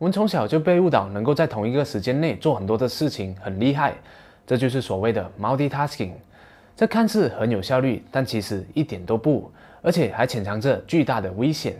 [0.00, 3.92] 我们从小就被误导，能够在同一个时间内做很多的事情，很厉害。
[4.46, 6.12] 这就是所谓的 multitasking。
[6.74, 9.52] 这看似很有效率，但其实一点都不，
[9.82, 11.76] 而且还潜藏着巨大的危险。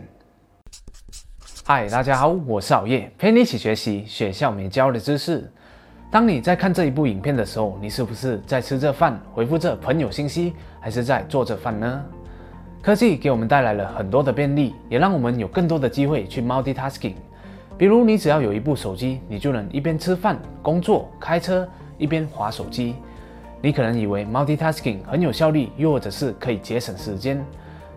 [1.65, 5.51] 嗨，大家好，我是熬夜，陪你一起学习学校没教的知识。
[6.11, 12.05] 当你在看这一部影片的时候，你是不是在吃着饭，回复着朋友信息，还是在做着饭呢？
[12.83, 17.15] 科技给我们带来了很多的便利，也让我们有更多的机会去 multitasking。
[17.81, 22.93] 比如，你只要有一部手机，你就能一边吃饭、工作、开车，一边划手机。
[23.59, 27.43] 你可能以为 multitasking 很有效率，又或者是可以节省时间，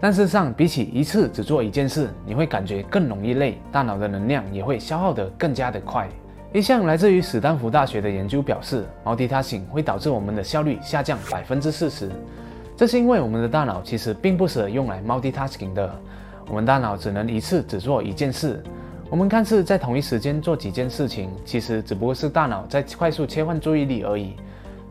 [0.00, 6.08] 但事实上，比起一次只做一件事，你会感觉更容易累，大脑的能量也会消耗得更加的快。
[6.54, 12.10] 一项来自于史丹福大学的研究表示，multitasking 会导致我们的效率下降百分之四十。
[12.74, 15.94] 这是因为我们的大脑其实并不适合用来 multitasking 的，
[16.48, 18.62] 我们大脑只能一次只做一件事。
[19.10, 24.34] 我们看似在同一时间做几件事情，其实只不过是大脑在快速切换注意力而已。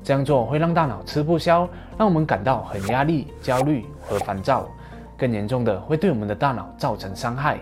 [0.04, 4.68] 这样做会让大脑吃不消，让我们感到很压力、焦虑和烦躁。
[5.18, 7.58] 更严重的，会对我们的大脑造成伤害。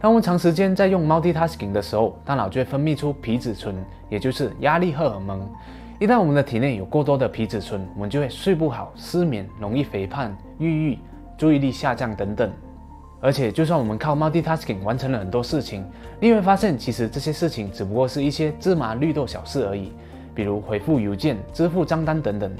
[0.00, 3.74] 当我们长时间在用 multitasking 的时候，大脑就会分泌出皮质醇，
[4.08, 5.48] 也就是压力荷尔蒙。
[5.98, 10.98] 一旦我们的体内有过多的皮质醇，我们就会睡不好、失眠、容易肥胖、抑郁、
[11.36, 12.50] 注意力下降等等。
[13.20, 15.84] 而且，就算我们靠 multitasking 完成了很多事情，
[16.20, 19.92] 你会发现，其实这些事情只不过是一些芝麻绿豆小事而已，
[20.34, 22.50] 比如回复邮件、支付账单等等。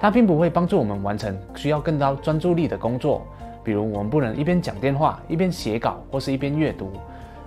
[0.00, 3.26] 它并不会帮助我们完成需要更高专注力的工作，
[3.62, 6.92] 比如我们不能一边讲电话一边写稿，或是一边阅读。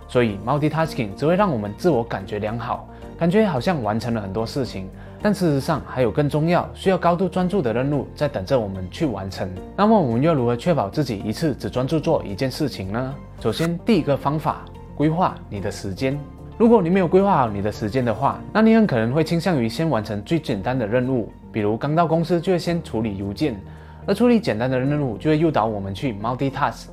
[0.08, 2.88] 所以，multitasking 只会让我们自我感觉良好，
[3.22, 4.90] 感觉好像完成了很多事情。
[5.22, 9.48] 但事实上，还有更重要、需要高度专注的任务在等着我们去完成。
[9.78, 13.14] 那么，我们又如何确保自己一次只专注做一件事情呢？
[13.40, 16.20] 首先，第一个方法，规划你的时间。
[16.58, 23.56] 如果你没有规划好你的时间的话，那你很可能会倾向于先完成最简单的任务，比如刚到公司就会先处理邮件，
[24.08, 26.88] 而处理简单的任务就会诱导我们去 multitask。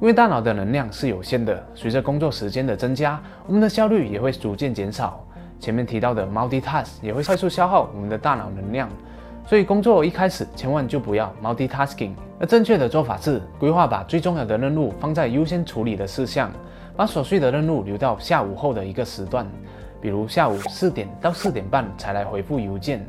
[0.00, 5.24] 因为大脑的能量是有限的，随着工作时间的增加，我们的效率也会逐渐减少。
[5.62, 8.88] 前面提到的 multitask 也会快速消耗我们的大脑能量，
[9.46, 12.14] 所以工作一开始千万就不要 multitasking。
[12.40, 16.50] 而正确的做法是规划，把最重要的任务放在优先处理的事项，
[16.96, 19.46] 把琐碎的任务留到下午后的一个时段，
[20.00, 23.06] 比如下午四点到四点半才来回复邮件。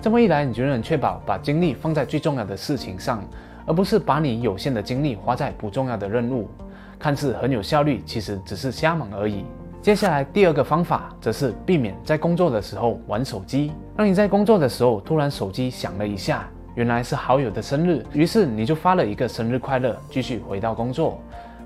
[0.00, 3.24] 这么一来，你就能确保把精力放在最重要的事情上，
[3.66, 6.48] 而不是把你有限的精力花在不重要的任务。
[6.96, 9.44] 看似很有效率，其实只是瞎忙而已。
[9.80, 13.72] 接下来第二个方法，则是避免在工作的时候玩手机。
[13.96, 21.20] 让你在工作的时候，突然手机响了一下，原来是好友的生日，于是你就发了一个生日快乐，继续回到工作。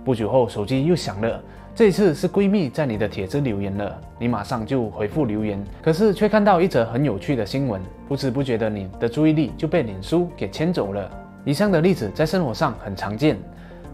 [0.05, 1.43] 不久后，手机又响了，
[1.75, 11.11] 这一次是闺蜜在你的帖子留言了，你马上就回复留言，可是却看到一则很有趣的新闻，不知不觉的你的注意力就被脸书给牵走了。
[11.45, 13.39] 以上的例子在生活上很常见，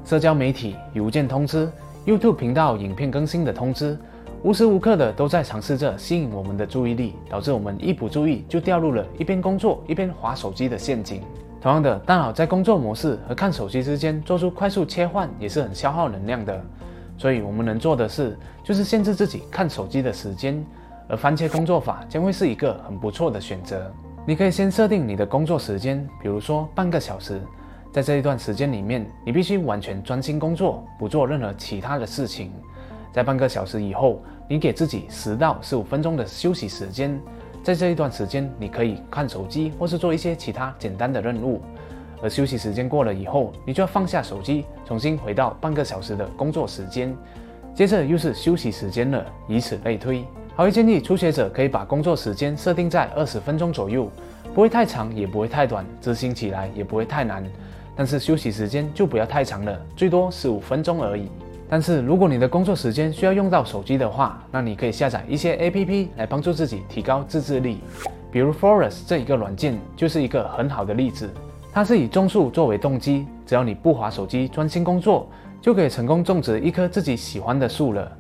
[0.05, 1.71] 社交媒体、邮件通知。
[2.09, 3.95] YouTube 频道影片更新的通知，
[4.43, 11.21] 无时无刻的都在尝试着吸引我们的注意力，导致我们一不注意就掉入了一边工作一边划手机的陷阱。
[11.61, 16.59] 同样的，大脑在工作模式和看手机之间做出快速切换，也是很消耗能量的。
[17.19, 20.65] 所以，我们能做的事就是限制自己看手机的时间，
[21.09, 23.93] 而番茄工作法将会是一个很不错的选择。
[24.25, 27.39] 你可以先设定你的工作时间，比如说半个小时。
[27.91, 32.53] 在这一段时间里面，你必须完全专心工作，不做任何其他的事情。
[33.13, 37.19] 在半个小时以后，你给自己十到十五分钟的休息时间。
[37.65, 41.61] 在这一段时间，你可以看手机或是做一些其他简单的任务。
[42.23, 47.17] 而休息时间过了以后，你就要放下手机，重新回到半个小时的工作时间。
[47.75, 50.25] 接着又是休息时间了，以此类推。
[50.55, 54.11] 好，建议初学者可以把工作时间设定在二十分钟左右，
[54.53, 57.45] 不会太长，也不会太短，执行起来也不会太难。
[57.99, 61.29] 但是休息时间就不要太长了，最多十五分钟而已。
[61.69, 67.81] 但是如果你的工作时间需要用到手机的话，那你可以下载一些 APP 来帮助自己提高自制力。
[68.31, 71.29] 比如 Forest 这一个软件就是一个很好的例子。
[71.73, 75.29] 它是以种树作为动机，只要你不划手机，专心工作，
[75.61, 78.17] 就可以成功种植一棵自己喜欢的树了。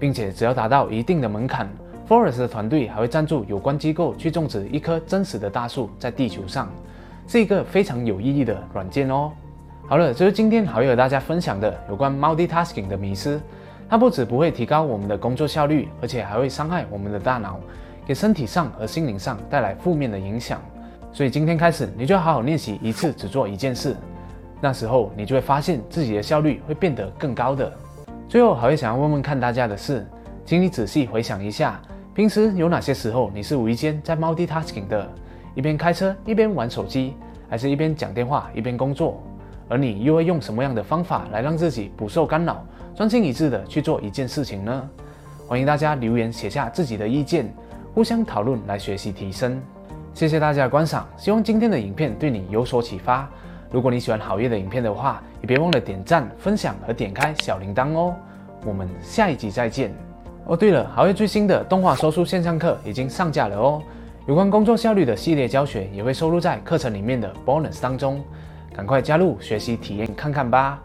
[0.00, 1.68] 并且只要达到一定的门槛
[2.08, 6.72] ，Forest 的团队还会赞助有关机构去种植一棵真实的大树在地球上。
[7.28, 9.30] 是一个非常有意义的软件哦。
[9.86, 13.38] 好了，这是今天好友和大家分享的有关 multitasking 的迷思。
[13.86, 17.60] 它不止不会提高我们的工作效率，而且还会伤害我们的大脑，
[18.06, 20.58] 给身体上和心灵上带来负面的影响。
[21.12, 23.94] 所以今天开始，你就要好好练习一次只做一件事。
[24.58, 27.70] 那时候你就会发现自己的效率会变得更高的。
[28.26, 30.06] 最后，好友想要问问看大家的是，
[30.46, 31.78] 请你仔细回想一下，
[32.14, 35.06] 平时有哪些时候你是无意间在 multitasking 的？
[35.54, 37.14] 一边开车一边玩手机，
[37.48, 39.22] 还是一边讲电话一边工作？
[39.68, 42.64] 而你又会用什么样的方法来让自己不受干扰，
[42.94, 44.88] 专心一致的去做一件事情呢？
[45.46, 47.52] 欢迎大家留言写下自己的意见，
[47.94, 49.60] 互相讨论来学习提升。
[50.14, 53.28] 谢谢大家的观赏，希望今天的影片对你有所启发。
[53.70, 58.14] 如果你喜欢好业的影片的话，也别忘了点赞、分享和点开小铃铛哦。
[58.64, 59.94] 我们下一集再见。
[60.46, 63.82] 哦，对了，好业最新的动画说书线上课已经上架了哦。
[64.28, 68.22] 有关工作效率的系列教学也会收录在课程里面的 bonus 当中，
[68.74, 70.78] 赶快加入学习体验看看吧！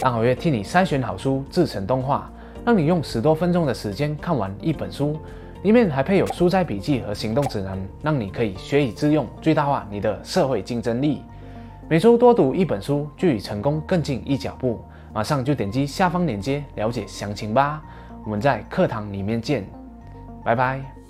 [0.00, 2.30] 让好月替你筛选好书，制成动画，
[2.64, 5.18] 让你用十多分钟的时间看完一本书，
[5.64, 11.20] 里面还配有书斋笔记和行动指南，让你可以学以致用，最大化你的社会竞争力。
[11.88, 14.80] 每周多读一本书，就与成功更进一脚步。
[15.12, 17.82] 马上就点击下方链接了解详情吧！
[18.24, 19.66] 我们在课堂里面见，
[20.44, 21.03] 拜拜。